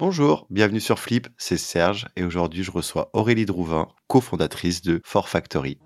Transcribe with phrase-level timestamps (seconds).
[0.00, 5.28] Bonjour, bienvenue sur Flip, c'est Serge et aujourd'hui je reçois Aurélie Drouvin, cofondatrice de For
[5.28, 5.78] Factory.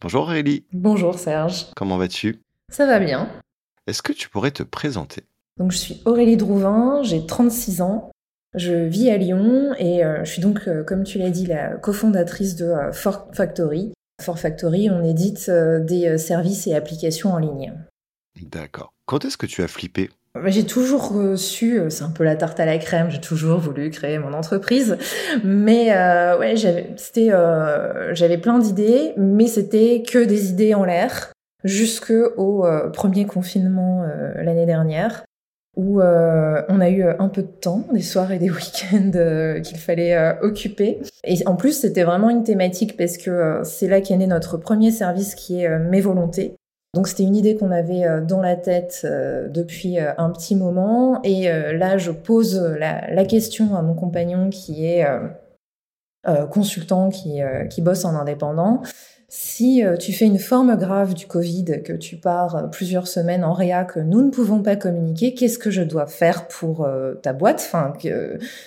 [0.00, 0.64] Bonjour Aurélie.
[0.72, 1.66] Bonjour Serge.
[1.74, 2.40] Comment vas-tu?
[2.68, 3.28] Ça va bien.
[3.88, 5.24] Est-ce que tu pourrais te présenter?
[5.56, 8.12] Donc je suis Aurélie Drouvin, j'ai 36 ans.
[8.54, 11.76] Je vis à Lyon et euh, je suis donc, euh, comme tu l'as dit, la
[11.76, 13.92] cofondatrice de euh, For Factory.
[14.20, 17.72] For Factory, on édite des services et applications en ligne.
[18.42, 18.92] D'accord.
[19.06, 20.10] Quand est-ce que tu as flippé?
[20.34, 23.88] Bah, j'ai toujours su, c'est un peu la tarte à la crème, j'ai toujours voulu
[23.88, 24.98] créer mon entreprise,
[25.42, 25.86] mais
[26.38, 27.30] ouais, j'avais, c'était,
[28.12, 31.32] j'avais plein d'idées, mais c'était que des idées en l'air,
[31.64, 35.24] jusqu'au premier confinement l'année dernière
[35.80, 39.12] où euh, on a eu euh, un peu de temps, des soirs et des week-ends
[39.14, 41.00] euh, qu'il fallait occuper.
[41.24, 44.90] Et en plus, c'était vraiment une thématique parce que c'est là qu'est né notre premier
[44.90, 46.54] service qui est Mes Volontés.
[46.92, 49.06] Donc c'était une idée qu'on avait dans la tête
[49.48, 51.20] depuis un petit moment.
[51.22, 55.06] Et là, je pose la, question à mon compagnon qui est
[56.50, 58.82] consultant, qui, qui bosse en indépendant.
[59.32, 63.44] Si euh, tu fais une forme grave du Covid, que tu pars euh, plusieurs semaines
[63.44, 67.14] en réa, que nous ne pouvons pas communiquer, qu'est-ce que je dois faire pour euh,
[67.14, 67.64] ta boîte?
[67.64, 67.92] Enfin,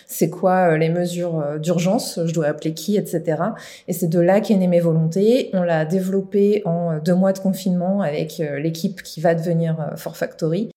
[0.08, 2.18] c'est quoi les mesures d'urgence?
[2.26, 3.42] Je dois appeler qui, etc.
[3.90, 5.50] Et c'est de là qu'est née mes volontés.
[5.52, 10.70] On l'a développé en deux mois de confinement avec l'équipe qui va devenir For Factory.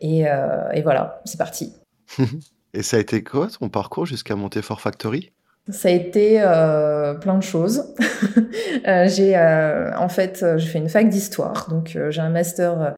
[0.00, 0.24] Et,
[0.82, 1.72] voilà, c'est parti.
[2.74, 5.32] et ça a été quoi ton parcours jusqu'à monter For Factory?
[5.70, 7.94] Ça a été euh, plein de choses.
[8.86, 12.94] euh, j'ai euh, en fait j'ai fait une fac d'histoire, donc j'ai un master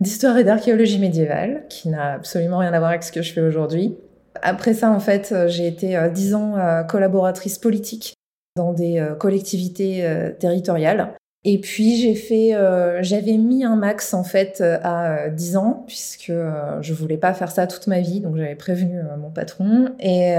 [0.00, 3.40] d'histoire et d'archéologie médiévale qui n'a absolument rien à voir avec ce que je fais
[3.40, 3.96] aujourd'hui.
[4.42, 6.56] Après ça, en fait, j'ai été dix ans
[6.88, 8.14] collaboratrice politique
[8.56, 10.04] dans des collectivités
[10.40, 11.14] territoriales.
[11.46, 15.84] Et puis j'ai fait, euh, j'avais mis un max en fait euh, à 10 ans
[15.86, 19.90] puisque euh, je voulais pas faire ça toute ma vie, donc j'avais prévenu mon patron.
[20.00, 20.34] Et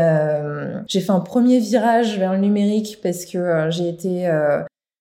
[0.87, 4.29] j'ai fait un premier virage vers le numérique parce que j'ai été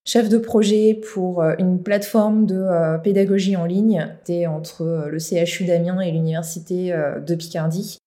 [0.05, 4.07] chef de projet pour une plateforme de pédagogie en ligne.
[4.19, 6.93] C'était entre le CHU d'Amiens et l'université
[7.25, 7.97] de Picardie.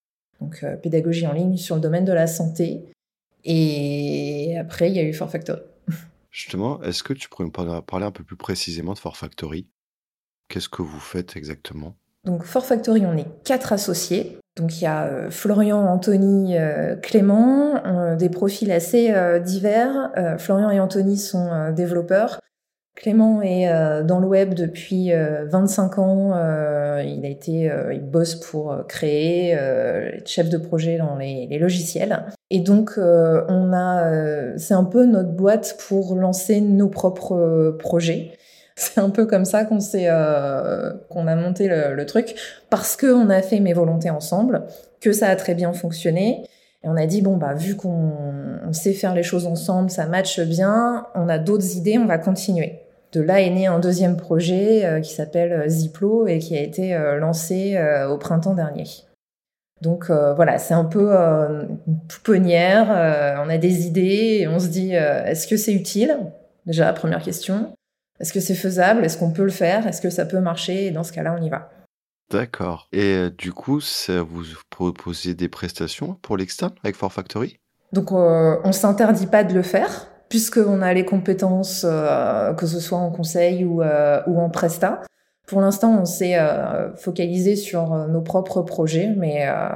[0.41, 2.84] Donc pédagogie en ligne sur le domaine de la santé.
[3.45, 5.62] Et après il y a eu For Factory.
[6.31, 9.69] Justement, est-ce que tu pourrais me parler un peu plus précisément de For Factory?
[10.49, 11.97] Qu'est-ce que vous faites exactement?
[12.25, 14.39] Donc For Factory, on est quatre associés.
[14.59, 20.11] Donc il y a euh, Florian, Anthony, euh, Clément, euh, des profils assez divers.
[20.39, 22.41] Florian et Anthony sont développeurs.
[22.97, 23.69] Clément est
[24.03, 26.31] dans le web depuis 25 ans.
[27.00, 29.56] il a été, il bosse pour créer,
[30.27, 32.25] chef de projet dans les logiciels.
[32.50, 37.36] Et donc, euh, on a, euh, c'est un peu notre boîte pour lancer nos propres
[37.36, 38.32] euh, projets.
[38.76, 40.06] C'est un peu comme ça qu'on s'est,
[41.10, 42.36] qu'on a monté le, truc
[42.70, 44.62] parce que on a fait mes volontés ensemble,
[45.00, 46.44] que ça a très bien fonctionné.
[46.84, 48.12] Et on a dit bon bah vu qu'on
[48.70, 52.82] sait faire les choses ensemble, ça matche bien, on a d'autres idées, on va continuer.
[53.10, 57.76] De là est né un deuxième projet qui s'appelle Ziplo et qui a été lancé
[58.09, 58.84] au printemps dernier.
[59.81, 61.65] Donc euh, voilà, c'est un peu euh,
[62.09, 66.19] pouponnière, euh, on a des idées et on se dit est-ce que c'est utile?
[66.66, 67.72] Déjà la première question.
[68.21, 69.05] Est-ce que c'est faisable?
[69.05, 69.87] Est-ce qu'on peut le faire?
[69.87, 70.87] Est-ce que ça peut marcher?
[70.87, 71.71] Et dans ce cas-là, on y va.
[72.31, 72.89] D'accord.
[72.93, 77.59] Et du coup, ça vous proposez des prestations pour l'externe avec For Factory?
[77.93, 81.87] Donc on ne s'interdit pas de le faire puisqu'on a les compétences,
[82.56, 85.03] que ce soit en conseil ou, ou en prestat.
[85.48, 89.70] Pour l'instant, on s'est euh, focalisé sur euh, nos propres projets, mais, euh,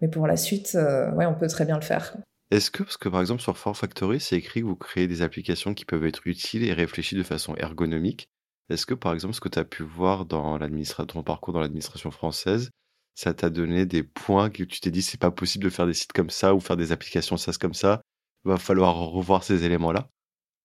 [0.00, 0.76] mais pour la suite,
[1.14, 2.14] ouais, on peut très bien le faire.
[2.50, 5.22] Est-ce que, parce que par exemple sur For Factory, c'est écrit que vous créez des
[5.22, 8.28] applications qui peuvent être utiles et réfléchies de façon ergonomique,
[8.70, 12.10] est-ce que par exemple ce que tu as pu voir dans ton parcours dans l'administration
[12.10, 12.70] française,
[13.14, 15.94] ça t'a donné des points que tu t'es dit c'est pas possible de faire des
[15.94, 18.02] sites comme ça ou faire des applications SaaS comme ça,
[18.44, 20.08] va falloir revoir ces éléments-là?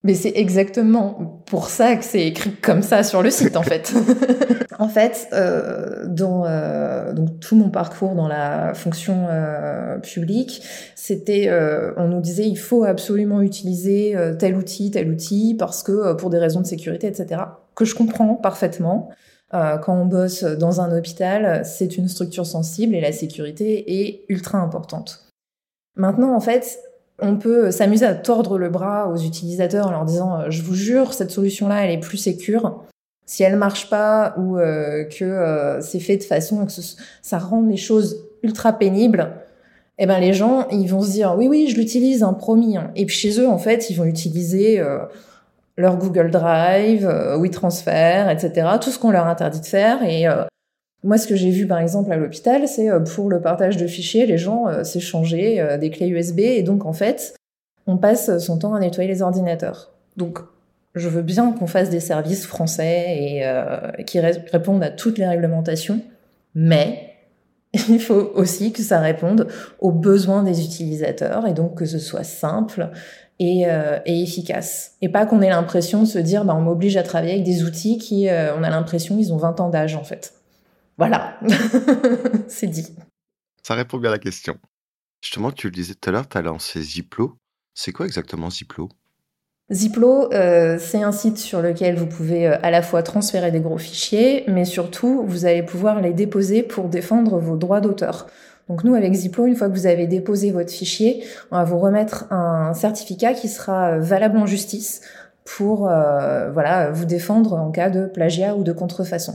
[0.04, 3.94] Mais c'est exactement pour ça que c'est écrit comme ça sur le site, en fait.
[4.78, 10.62] en fait, euh, dans euh, donc tout mon parcours dans la fonction euh, publique,
[10.94, 15.82] c'était, euh, on nous disait, il faut absolument utiliser euh, tel outil, tel outil, parce
[15.82, 17.40] que euh, pour des raisons de sécurité, etc.
[17.74, 19.10] Que je comprends parfaitement.
[19.52, 24.58] quand on bosse dans un hôpital, c'est une structure sensible et la sécurité est ultra
[24.58, 25.26] importante.
[25.96, 26.80] Maintenant, en fait,
[27.20, 30.74] on peut s'amuser à tordre le bras aux utilisateurs en leur disant euh, je vous
[30.74, 32.82] jure cette solution là elle est plus sécure
[33.26, 36.72] si elle marche pas ou euh, que euh, c'est fait de façon que
[37.22, 39.30] ça rend les choses ultra pénibles
[39.98, 42.76] eh ben les gens, ils vont se dire oui, oui, je l'utilise, un promis.
[42.76, 42.90] Hein.
[42.96, 44.98] Et puis chez eux, en fait, ils vont utiliser euh,
[45.76, 48.68] leur Google Drive, euh, WeTransfer, etc.
[48.80, 50.02] Tout ce qu'on leur interdit de faire.
[50.02, 50.44] Et euh,
[51.04, 53.86] moi, ce que j'ai vu par exemple à l'hôpital, c'est euh, pour le partage de
[53.86, 56.40] fichiers, les gens s'échangeaient des clés USB.
[56.40, 57.34] Et donc, en fait,
[57.86, 59.92] on passe son temps à nettoyer les ordinateurs.
[60.16, 60.38] Donc,
[60.94, 66.00] je veux bien qu'on fasse des services français et qui répondent à toutes les réglementations,
[66.54, 67.14] mais
[67.88, 69.48] il faut aussi que ça réponde
[69.80, 72.90] aux besoins des utilisateurs et donc que ce soit simple
[73.40, 74.92] et, euh, efficace.
[75.02, 77.64] Et pas qu'on ait l'impression de se dire, bah, on m'oblige à travailler avec des
[77.64, 80.34] outils qui, euh, on a l'impression, ils ont 20 ans d'âge en fait.
[80.96, 81.38] Voilà,
[82.48, 82.94] c'est dit.
[83.62, 84.56] Ça répond bien à la question.
[85.22, 87.36] Justement, tu le disais tout à l'heure, tu as lancé Ziplo.
[87.74, 88.88] C'est quoi exactement Ziplo?
[89.72, 93.60] Ziplo, euh, c'est un site sur lequel vous pouvez euh, à la fois transférer des
[93.60, 98.26] gros fichiers, mais surtout, vous allez pouvoir les déposer pour défendre vos droits d'auteur.
[98.68, 101.78] Donc nous, avec Ziplo, une fois que vous avez déposé votre fichier, on va vous
[101.78, 105.00] remettre un certificat qui sera euh, valable en justice
[105.44, 109.34] pour voilà vous défendre en cas de plagiat ou de contrefaçon.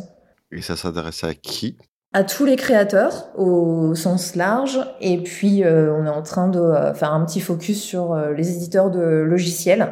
[0.51, 1.77] Et ça s'adresse à qui?
[2.13, 4.79] À tous les créateurs au sens large.
[4.99, 8.99] Et puis on est en train de faire un petit focus sur les éditeurs de
[8.99, 9.91] logiciels.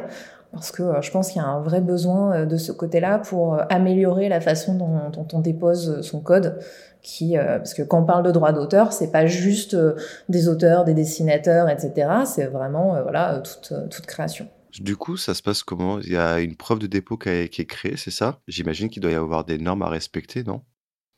[0.52, 4.28] Parce que je pense qu'il y a un vrai besoin de ce côté-là pour améliorer
[4.28, 6.58] la façon dont, on dépose son code.
[7.30, 9.76] Parce que quand on parle de droit d'auteur c'est pas juste
[10.28, 14.48] des auteurs des dessinateurs etc c'est vraiment voilà toute, toute création
[14.80, 16.00] du coup, ça se passe comment?
[16.00, 18.40] Il y a une preuve de dépôt qui, est créée, c'est ça?
[18.48, 20.62] J'imagine qu'il doit y avoir des normes à respecter, non?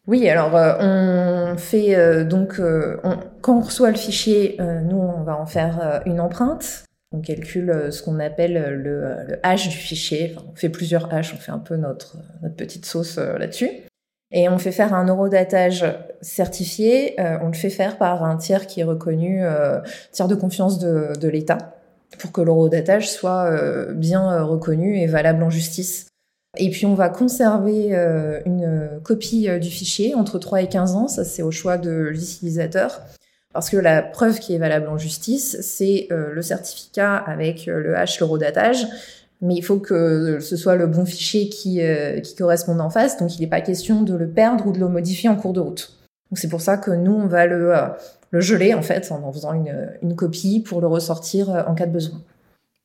[0.07, 2.97] Oui, alors euh, on fait euh, donc euh,
[3.43, 6.85] quand on reçoit le fichier, nous on va en faire une empreinte.
[7.13, 10.37] On calcule ce qu'on appelle le, hash du fichier.
[10.49, 12.17] on fait plusieurs hash, on fait un peu notre,
[12.57, 13.69] petite sauce là-dessus.
[14.33, 15.85] Et on fait faire un eurodatage
[16.21, 17.17] certifié.
[17.19, 19.43] on le fait faire par un tiers qui est reconnu,
[20.13, 21.80] tiers de confiance de l'État,
[22.19, 23.51] pour que l'eurodatage soit
[23.93, 26.11] bien reconnu et valable en justice.
[26.57, 30.95] Et puis on va conserver euh, une copie euh, du fichier entre 3 et 15
[30.97, 33.01] ans, ça c'est au choix de l'utilisateur.
[33.53, 37.97] Parce que la preuve qui est valable en justice, c'est euh, le certificat avec le
[37.97, 38.87] hash, l'eurodatage,
[39.41, 41.81] mais il faut que ce soit le bon fichier qui,
[42.23, 44.89] qui corresponde en face, donc il n'est pas question de le perdre ou de le
[44.89, 45.99] modifier en cours de route.
[46.31, 47.75] Donc c'est pour ça que nous, on va le,
[48.31, 51.87] le geler en fait en en faisant une, une copie pour le ressortir en cas
[51.87, 52.23] de besoin.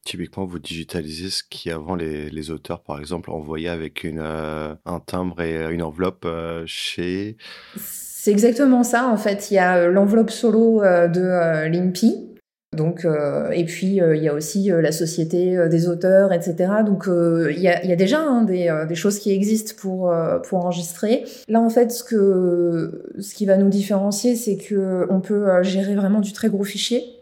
[0.05, 4.75] Typiquement, vous digitalisez ce qui avant les, les auteurs, par exemple, envoyaient avec une, euh,
[4.85, 7.37] un timbre et euh, une enveloppe euh, chez...
[7.75, 9.49] C'est exactement ça, en fait.
[9.49, 12.34] Il y a l'enveloppe solo de l'INPI.
[12.75, 13.05] Donc,
[13.53, 16.55] et puis il y a aussi la société des auteurs, etc.
[16.85, 20.09] Donc il y, a, déjà hein, des, choses qui existent pour
[20.53, 21.25] enregistrer.
[21.47, 26.33] Là en fait, ce qui va nous différencier, c'est que on peut gérer vraiment du
[26.33, 27.15] très gros fichier.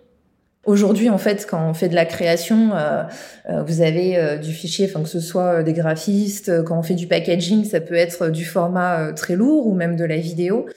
[0.65, 3.03] Aujourd'hui, en fait, quand on fait de la création, euh,
[3.49, 7.07] euh, vous avez euh, du fichier, que ce soit des graphistes, quand on fait du
[7.07, 10.67] packaging, ça peut être du format très lourd ou même de la vidéo.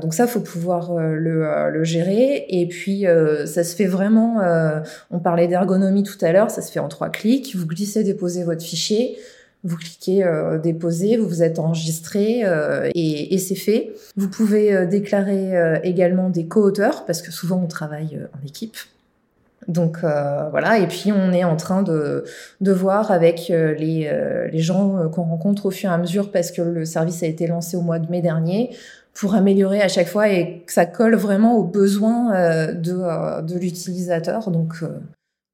[0.00, 2.46] Donc ça, faut pouvoir le, le, gérer.
[2.48, 3.04] Et puis,
[3.46, 4.40] ça se fait vraiment.
[5.10, 7.54] on parlait d'ergonomie tout à l'heure, ça se fait en trois clics.
[7.56, 9.18] Vous glissez, déposez votre fichier.
[9.64, 10.24] Vous cliquez
[10.62, 12.42] déposer, vous vous êtes enregistré
[12.94, 13.92] et, c'est fait.
[14.16, 18.76] Vous pouvez déclarer également des co-auteurs parce que souvent on travaille en équipe.
[19.68, 22.24] Donc euh, voilà, et puis on est en train de,
[22.60, 26.62] voir avec euh, euh, les gens qu'on rencontre au fur et à mesure parce que
[26.62, 28.74] le service a été lancé au mois de mai dernier
[29.14, 34.50] pour améliorer à chaque fois et que ça colle vraiment aux besoins de, de l'utilisateur.
[34.50, 34.82] Donc,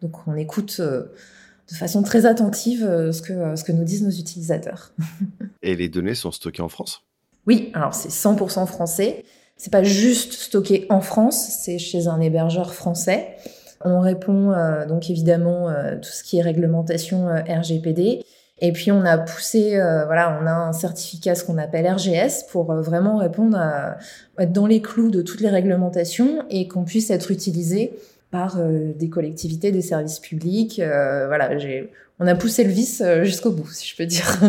[0.00, 4.93] donc on écoute de façon très attentive ce que, ce que nous disent nos utilisateurs.
[5.62, 7.03] et les données sont stockées en France?
[7.49, 9.25] Oui, alors c'est 100% français.
[9.57, 13.37] C'est pas juste stocké en France, c'est chez un hébergeur français.
[13.85, 18.25] On répond euh, donc évidemment euh, tout ce qui est réglementation euh, RGPD.
[18.61, 19.73] Et puis on a poussé,
[20.07, 23.99] voilà, on a un certificat ce qu'on appelle RGS pour vraiment répondre à
[24.38, 27.93] être dans les clous de toutes les réglementations et qu'on puisse être utilisé
[28.31, 30.77] par des collectivités, des services publics.
[30.77, 34.41] voilà, j'ai, on a poussé le vice jusqu'au bout, si je peux dire.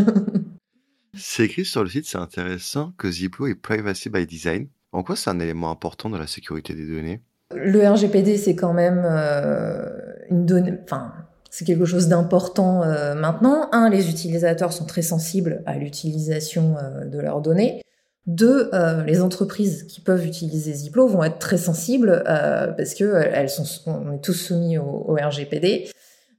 [1.14, 4.68] c'est écrit sur le site, c'est intéressant que Ziplo est privacy by design.
[4.92, 7.22] En quoi c'est un élément important dans la sécurité des données?
[7.56, 9.88] Le RGPD, c'est quand même euh,
[10.30, 11.14] une donnée, enfin,
[11.50, 13.70] c'est quelque chose d'important euh, maintenant.
[13.72, 17.82] Un, les utilisateurs sont très sensibles à l'utilisation euh, de leurs données.
[18.28, 18.70] Deux,
[19.08, 24.14] les entreprises qui peuvent utiliser Ziplo vont être très sensibles parce que elles sont, on
[24.14, 25.90] est tous soumis au, RGPD.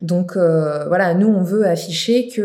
[0.00, 2.42] Donc voilà, nous on veut afficher que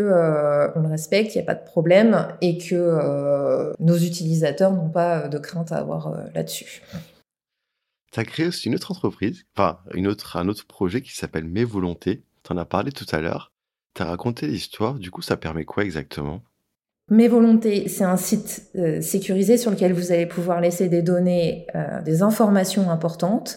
[0.74, 5.28] on le respecte, il n'y a pas de problème et que nos utilisateurs n'ont pas
[5.28, 6.82] de crainte à avoir là-dessus.
[8.10, 9.78] Tu as créé aussi une autre entreprise, enfin
[10.34, 12.24] un autre projet qui s'appelle Mes Volontés.
[12.46, 13.50] Tu en as parlé tout à l'heure.
[13.94, 14.94] Tu as raconté l'histoire.
[14.94, 16.42] Du coup, ça permet quoi exactement?
[17.10, 21.66] Mes Volontés, c'est un site euh, sécurisé sur lequel vous allez pouvoir laisser des données,
[21.74, 23.56] euh, des informations importantes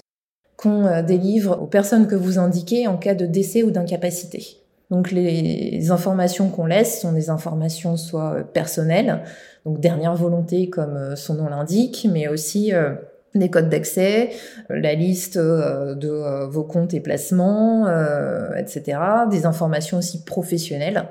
[0.58, 4.58] qu'on euh, délivre aux personnes que vous indiquez en cas de décès ou d'incapacité.
[4.90, 9.24] Donc les informations qu'on laisse sont des informations soit personnelles,
[9.64, 12.72] donc dernière volonté comme son nom l'indique, mais aussi
[13.36, 14.32] des codes d'accès,
[14.70, 17.88] la liste de vos comptes et placements,
[18.58, 19.00] etc.
[19.30, 21.08] Des informations aussi professionnelles,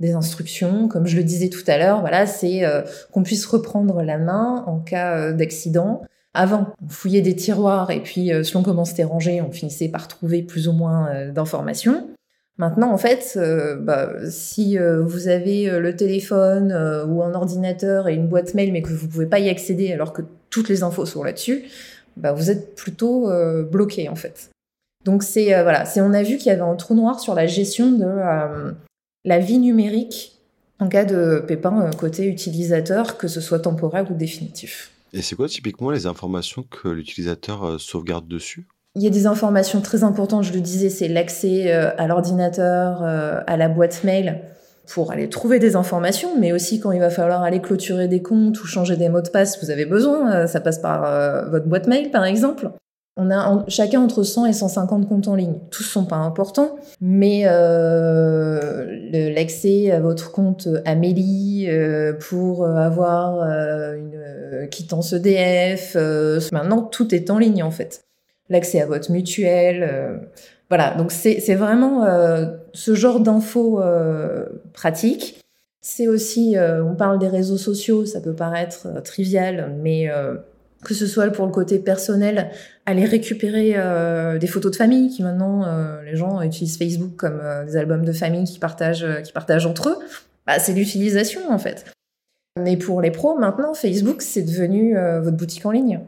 [0.00, 2.62] des instructions, comme je le disais tout à l'heure, voilà, c'est
[3.10, 6.02] qu'on puisse reprendre la main en cas d'accident
[6.34, 10.08] avant, on fouillait des tiroirs et puis euh, selon comment c'était rangé, on finissait par
[10.08, 12.08] trouver plus ou moins euh, d'informations.
[12.56, 16.72] Maintenant, en fait, euh, bah, si vous avez le téléphone
[17.08, 20.12] ou un ordinateur et une boîte mail, mais que vous pouvez pas y accéder alors
[20.12, 21.64] que toutes les infos sont là-dessus,
[22.16, 23.28] bah, vous êtes plutôt
[23.64, 24.50] bloqué en fait.
[25.04, 27.46] Donc c'est voilà, c'est on a vu qu'il y avait un trou noir sur la
[27.46, 28.06] gestion de
[29.24, 30.38] la vie numérique
[30.78, 34.92] en cas de pépin côté utilisateur, que ce soit temporaire ou définitif.
[35.12, 38.66] Et c'est quoi typiquement les informations que l'utilisateur euh, sauvegarde dessus?
[38.94, 43.02] Il y a des informations très importantes, je le disais, c'est l'accès euh, à l'ordinateur,
[43.02, 44.42] euh, à la boîte mail
[44.88, 48.60] pour aller trouver des informations, mais aussi quand il va falloir aller clôturer des comptes
[48.62, 52.10] ou changer des mots de passe, vous avez besoin, ça passe par votre boîte mail
[52.10, 52.70] par exemple.
[53.16, 55.58] On a chacun entre 100 et 150 comptes en ligne.
[55.70, 58.86] Tous sont pas importants, mais euh,
[59.34, 65.96] l'accès à votre compte Amélie euh, pour avoir euh, une quittance EDF,
[66.52, 68.02] maintenant tout est en ligne en fait.
[68.48, 70.20] L'accès à votre mutuelle,
[70.70, 70.94] voilà.
[70.94, 72.06] Donc c'est vraiment
[72.72, 73.80] ce genre d'infos
[74.72, 75.38] pratiques.
[75.80, 80.08] C'est aussi, on parle des réseaux sociaux, ça peut paraître trivial, mais
[80.84, 82.50] que ce soit pour le côté personnel,
[82.86, 87.38] aller récupérer euh, des photos de famille, qui maintenant euh, les gens utilisent Facebook comme
[87.40, 89.96] euh, des albums de famille qui partagent, partagent entre eux,
[90.46, 91.84] bah, c'est l'utilisation en fait.
[92.58, 96.00] Mais pour les pros, maintenant, Facebook, c'est devenu votre boutique en ligne.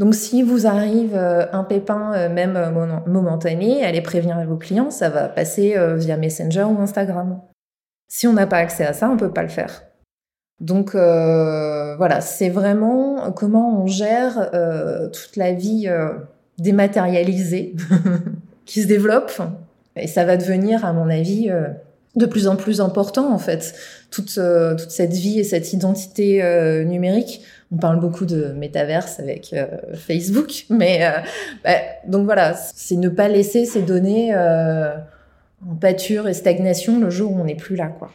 [0.00, 2.58] Donc si vous arrive un pépin, même
[3.06, 7.38] momentané, allez prévenir vos clients, ça va passer via Messenger ou Instagram.
[8.08, 9.82] Si on n'a pas accès à ça, on peut pas le faire.
[10.60, 16.10] Donc euh, voilà, c'est vraiment comment on gère euh, toute la vie euh,
[16.58, 17.74] dématérialisée
[18.66, 19.32] qui se développe.
[19.96, 21.50] Et ça va devenir, à mon avis,
[22.16, 23.74] de plus en plus important en fait.
[24.10, 24.40] Toute,
[24.78, 26.42] toute cette vie et cette identité
[26.84, 27.42] numérique.
[27.72, 29.54] On parle beaucoup de métaverse avec
[29.94, 31.00] Facebook, mais
[31.62, 31.76] bah,
[32.08, 37.40] donc voilà, c'est ne pas laisser ces données en pâture et stagnation le jour où
[37.40, 38.10] on n'est plus là, quoi.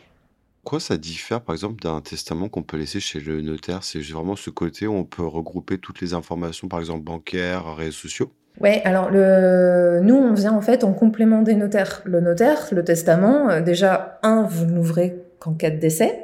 [0.66, 3.84] Quoi ça diffère, par exemple, d'un testament qu'on peut laisser chez le notaire?
[3.84, 7.92] C'est vraiment ce côté où on peut regrouper toutes les informations, par exemple bancaires, réseaux
[7.92, 8.32] sociaux?
[8.62, 10.00] Ouais, alors le...
[10.02, 12.02] nous, on vient en fait en complément des notaires.
[12.06, 16.22] Le notaire, le testament, euh, déjà, un, vous n'ouvrez qu'en cas de décès.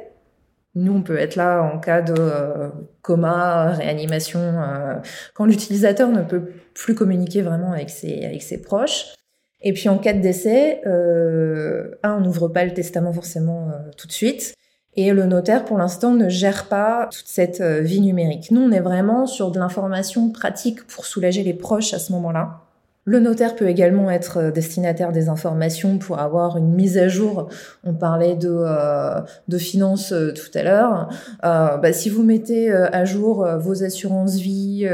[0.74, 2.68] Nous, on peut être là en cas de euh,
[3.02, 4.94] coma, réanimation, euh,
[5.34, 9.14] quand l'utilisateur ne peut plus communiquer vraiment avec ses, avec ses proches.
[9.60, 10.80] Et puis en cas de décès,
[12.02, 14.54] un, on n'ouvre pas le testament forcément tout de suite.
[14.94, 18.50] Et le notaire, pour l'instant, ne gère pas toute cette euh, vie numérique.
[18.50, 22.60] Nous, on est vraiment sur de l'information pratique pour soulager les proches à ce moment-là.
[23.04, 27.48] Le notaire peut également être euh, destinataire des informations pour avoir une mise à jour.
[27.84, 31.08] On parlait de, euh, de finances tout à l'heure.
[31.44, 34.86] Euh, bah, si vous mettez à jour vos assurances vie,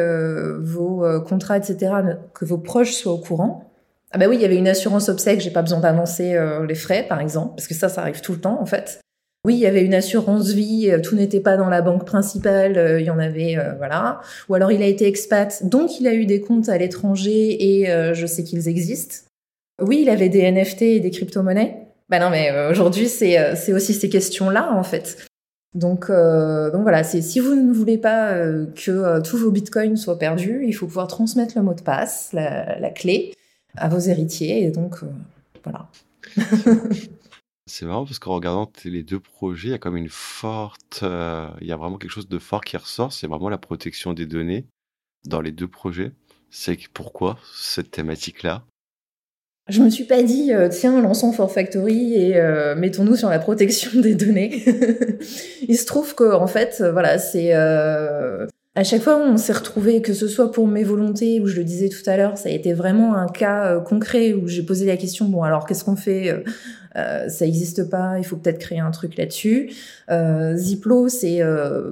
[0.60, 1.92] vos contrats, etc.,
[2.32, 3.68] que vos proches soient au courant,
[4.10, 6.74] ah bah oui, il y avait une assurance obsèque, j'ai pas besoin d'annoncer euh, les
[6.74, 9.00] frais, par exemple, parce que ça, ça arrive tout le temps, en fait.
[9.48, 12.76] Oui, il y avait une assurance vie, euh, tout n'était pas dans la banque principale,
[12.76, 14.20] euh, il y en avait, voilà.
[14.50, 17.86] Ou alors il a été expat, donc il a eu des comptes à l'étranger et
[18.12, 19.26] je sais qu'ils existent.
[19.80, 21.86] Oui, il avait des NFT et des crypto-monnaies.
[22.10, 25.16] Bah non, mais aujourd'hui, c'est aussi ces questions-là, en fait.
[25.74, 30.86] Donc, voilà, si vous ne voulez pas que tous vos bitcoins soient perdus, il faut
[30.86, 33.32] pouvoir transmettre le mot de passe, la, clé
[33.78, 34.64] à vos héritiers.
[34.64, 35.06] Et donc, euh,
[35.64, 35.88] voilà.
[37.68, 41.48] C'est marrant parce qu'en regardant les deux projets, il y a comme une forte, euh,
[41.60, 43.12] il y a vraiment quelque chose de fort qui ressort.
[43.12, 44.66] C'est vraiment la protection des données
[45.26, 46.12] dans les deux projets.
[46.50, 48.64] C'est pourquoi cette thématique-là?
[49.68, 52.40] Je me suis pas dit euh, tiens lançons For Factory et
[52.76, 54.64] mettons-nous sur la protection des données.
[55.68, 57.52] il se trouve que en fait voilà c'est
[58.78, 61.64] à chaque fois, on s'est retrouvé, que ce soit pour mes volontés, où je le
[61.64, 64.86] disais tout à l'heure, ça a été vraiment un cas euh, concret où j'ai posé
[64.86, 66.44] la question bon alors qu'est-ce qu'on fait
[66.98, 69.70] euh, ça n'existe pas, il faut peut-être créer un truc là-dessus.
[70.54, 71.40] Ziplo, c'est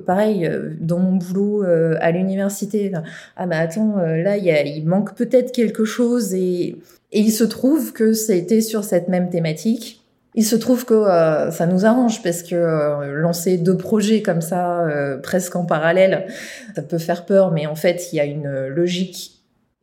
[0.07, 2.93] pareil, dans mon boulot à l'université,
[3.37, 6.77] ah bah attends, là, il manque peut-être quelque chose et,
[7.13, 10.03] et il se trouve que été sur cette même thématique.
[10.37, 14.43] Il se trouve que euh, ça nous arrange parce que euh, lancer deux projets comme
[14.43, 16.27] ça, euh, presque en parallèle,
[16.75, 19.36] ça peut faire peur, mais en fait, il y a une logique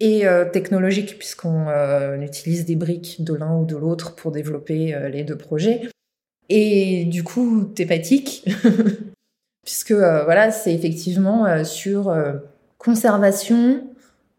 [0.03, 1.67] et technologique puisqu'on
[2.21, 5.81] utilise des briques de l'un ou de l'autre pour développer les deux projets.
[6.49, 8.45] Et du coup, thématique,
[9.63, 12.13] puisque voilà, c'est effectivement sur
[12.77, 13.87] conservation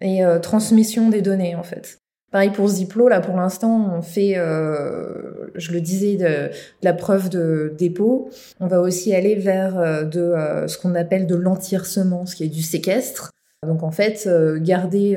[0.01, 1.99] et transmission des données en fait.
[2.35, 6.51] Pareil pour Ziplo, là pour l'instant, on fait, euh, je le disais, de,
[6.83, 8.29] la preuve de dépôt.
[8.59, 12.43] On va aussi aller vers euh, de euh, ce qu'on appelle de l'antiercement, ce qui
[12.43, 13.31] est du séquestre.
[13.67, 14.29] Donc en fait,
[14.61, 15.17] garder,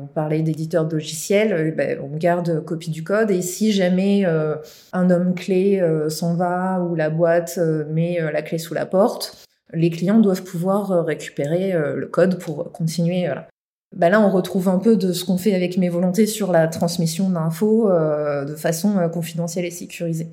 [0.00, 4.24] on parlait d'éditeurs de logiciels, ben, on garde copie du code et si jamais
[4.92, 7.58] un homme clé s'en va ou la boîte
[7.90, 13.28] met la clé sous la porte, les clients doivent pouvoir récupérer le code pour continuer.
[13.96, 16.68] Bah là, on retrouve un peu de ce qu'on fait avec mes volontés sur la
[16.68, 20.28] transmission d'infos euh, de façon euh, confidentielle et sécurisée.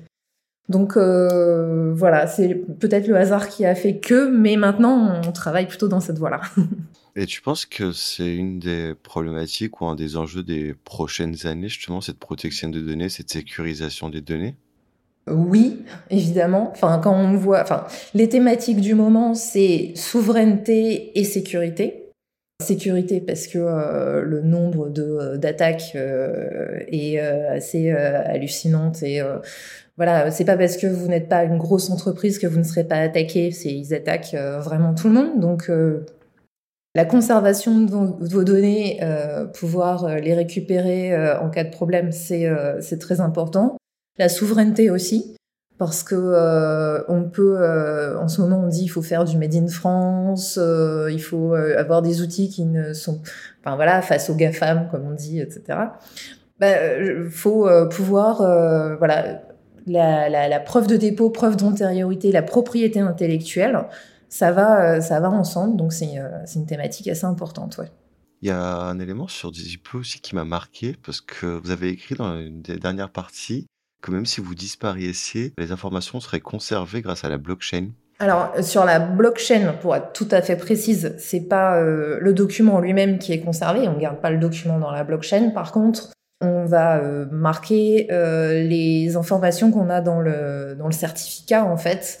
[0.68, 5.66] Donc euh, voilà, c'est peut-être le hasard qui a fait que, mais maintenant, on travaille
[5.66, 6.40] plutôt dans cette voie-là.
[7.18, 11.68] et tu penses que c'est une des problématiques ou un des enjeux des prochaines années,
[11.68, 14.54] justement, cette protection des données, cette sécurisation des données?
[15.28, 16.70] Oui, évidemment.
[16.70, 22.04] Enfin, quand on voit, enfin, les thématiques du moment, c'est souveraineté et sécurité.
[22.62, 29.20] Sécurité parce que euh, le nombre euh, d'attaques euh, est assez hallucinante et
[29.96, 32.84] voilà, c'est pas parce que vous n'êtes pas une grosse entreprise que vous ne serez
[32.84, 35.40] pas attaqué, ils attaquent vraiment tout le monde.
[35.40, 35.68] Donc
[36.94, 39.00] la conservation de vos, données,
[39.54, 43.76] pouvoir les récupérer en cas de problème, c'est très important.
[44.18, 45.36] La souveraineté aussi
[45.78, 49.38] parce que euh, on peut euh, en ce moment on dit il faut faire du
[49.38, 53.22] made in France euh, il faut avoir des outils qui ne sont
[53.60, 55.78] enfin voilà face aux gafam comme on dit etc
[56.58, 56.74] bah,
[57.30, 58.38] faut pouvoir
[58.98, 59.42] voilà
[59.86, 63.78] la, preuve de dépôt preuve d'antériorité la propriété intellectuelle
[64.28, 67.90] ça va ça va ensemble donc c'est c'est une thématique assez importante ouais
[68.40, 71.88] il y a un élément sur Disiplo aussi qui m'a marqué parce que vous avez
[71.88, 73.66] écrit dans une des dernières parties
[74.00, 78.84] que même si vous disparaissiez, les informations seraient conservées grâce à la blockchain alors sur
[78.84, 83.32] la blockchain, pour être tout à fait précise, c'est pas euh, le document lui-même qui
[83.32, 83.86] est conservé.
[83.86, 85.50] On garde pas le document dans la blockchain.
[85.50, 86.08] Par contre,
[86.40, 91.76] on va euh, marquer euh, les informations qu'on a dans le dans le certificat en
[91.76, 92.18] fait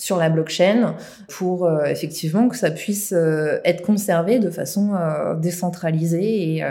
[0.00, 0.96] sur la blockchain
[1.28, 4.94] pour effectivement que ça puisse être conservé de façon
[5.38, 6.64] décentralisée et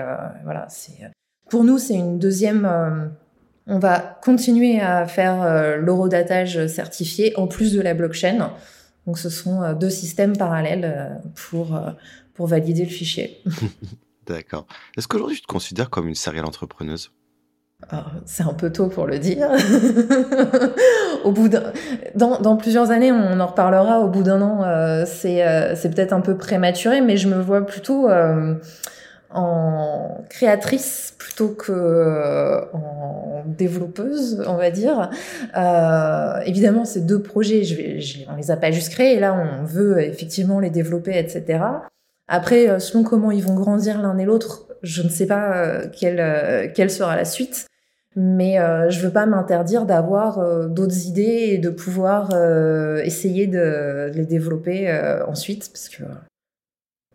[0.44, 0.66] voilà.
[0.70, 1.12] C'est
[1.50, 2.68] pour nous c'est une deuxième
[3.70, 8.52] on va continuer à faire euh, l'eurodatage certifié en plus de la blockchain.
[9.06, 11.80] Donc ce sont euh, deux systèmes parallèles euh, pour,
[12.34, 13.42] pour valider le fichier.
[14.28, 14.66] D'accord.
[14.98, 17.12] Est-ce qu'aujourd'hui tu te considères comme une serial entrepreneuse?
[18.26, 19.50] C'est un peu tôt pour le dire.
[21.24, 21.50] au bout
[22.16, 24.00] dans, dans, plusieurs années, on en reparlera.
[24.02, 25.44] Au bout d'un an, c'est
[25.76, 28.10] c'est peut-être un peu prématuré, mais je me vois plutôt
[29.32, 35.10] en créatrice plutôt que euh, en développeuse, on va dire.
[35.56, 39.20] Euh, évidemment, ces deux projets, je on les a pas juste créés.
[39.20, 41.64] Là, on veut effectivement les développer, etc.
[42.28, 45.88] Après, euh, selon comment ils vont grandir l'un et l'autre, je ne sais pas euh,
[45.90, 47.68] quelle, quelle sera la suite.
[48.16, 52.32] Mais euh, je veux pas m'interdire d'avoir d'autres idées et de pouvoir
[53.04, 54.92] essayer de, les développer
[55.28, 56.04] ensuite, parce que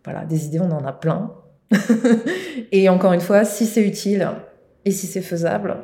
[0.03, 1.33] voilà, des idées, on en a plein.
[2.71, 4.29] et encore une fois, si c'est utile
[4.85, 5.77] et si c'est faisable,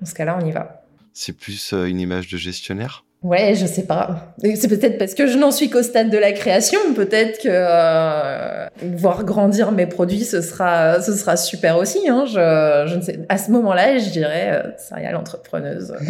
[0.00, 0.86] dans ce cas-là, on y va.
[1.18, 3.05] C'est plus euh, une image de gestionnaire?
[3.22, 4.34] Ouais, je sais pas.
[4.54, 6.78] C'est peut-être parce que je n'en suis qu'au stade de la création.
[6.94, 12.08] Peut-être que euh, voir grandir mes produits, ce sera, ce sera super aussi.
[12.08, 12.26] Hein.
[12.26, 13.26] Je, je ne sais.
[13.28, 15.94] À ce moment-là, je dirais euh, serial entrepreneuse.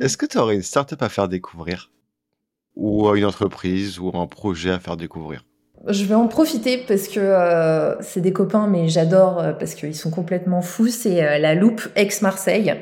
[0.00, 1.90] Est-ce que tu aurais une startup à faire découvrir?
[2.74, 5.44] Ou une entreprise ou un projet à faire découvrir?
[5.86, 9.94] Je vais en profiter parce que euh, c'est des copains, mais j'adore euh, parce qu'ils
[9.94, 10.88] sont complètement fous.
[10.88, 12.74] C'est la loupe ex-Marseille.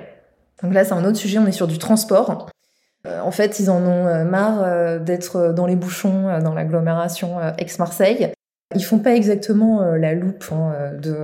[0.62, 1.38] Donc là, c'est un autre sujet.
[1.38, 2.48] On est sur du transport.
[3.04, 8.32] en fait, ils en ont marre d'être dans les bouchons dans l'agglomération ex-Marseille.
[8.74, 11.16] Ils font pas exactement la loupe hein, de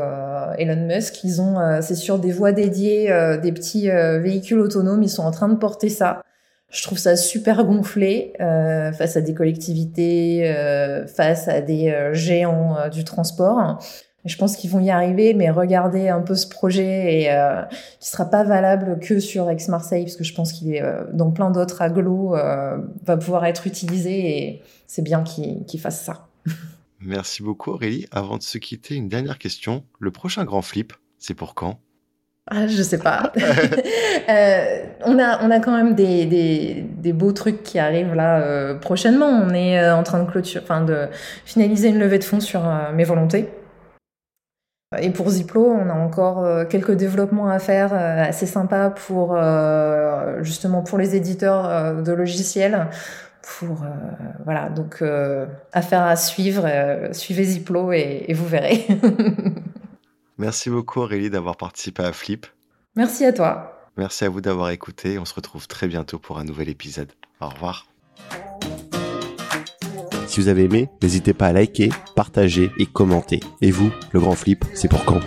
[0.58, 1.22] Elon Musk.
[1.24, 3.06] Ils ont, c'est sur des voies dédiées,
[3.40, 5.02] des petits véhicules autonomes.
[5.02, 6.22] Ils sont en train de porter ça.
[6.70, 12.12] Je trouve ça super gonflé euh, face à des collectivités, euh, face à des euh,
[12.12, 13.82] géants euh, du transport.
[14.24, 17.62] Je pense qu'ils vont y arriver, mais regardez un peu ce projet et euh,
[18.00, 21.30] qui sera pas valable que sur Aix-Marseille, parce que je pense qu'il est euh, dans
[21.30, 26.28] plein d'autres agglos, euh, va pouvoir être utilisé et c'est bien qu'ils qu fassent ça.
[27.00, 28.06] Merci beaucoup Aurélie.
[28.10, 29.84] Avant de se quitter, une dernière question.
[30.00, 31.78] Le prochain grand flip, c'est pour quand?
[32.50, 33.32] Ah, je sais pas.
[34.28, 38.40] euh, on a on a quand même des, des, des beaux trucs qui arrivent là
[38.40, 39.26] euh, prochainement.
[39.26, 41.08] On est euh, en train de clôture, enfin de
[41.44, 42.62] finaliser une levée de fonds sur
[42.94, 43.48] mes volontés.
[44.96, 49.34] Et pour Ziplo, on a encore euh, quelques développements à faire euh, assez sympas pour
[49.36, 52.88] euh, justement pour les éditeurs de logiciels.
[53.58, 53.86] Pour
[54.44, 55.02] voilà donc
[55.72, 56.68] affaire à suivre.
[57.12, 58.86] suivez Ziplo et, et vous verrez.
[60.38, 62.46] Merci beaucoup Aurélie d'avoir participé à Flip.
[62.94, 63.88] Merci à toi.
[63.96, 65.18] Merci à vous d'avoir écouté.
[65.18, 67.12] On se retrouve très bientôt pour un nouvel épisode.
[67.40, 67.86] Au revoir.
[70.38, 73.40] Vous avez aimé, n'hésitez pas à liker, partager et commenter.
[73.60, 75.18] Et vous, le grand flip, c'est pour quand?